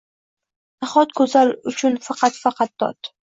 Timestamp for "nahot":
0.85-1.13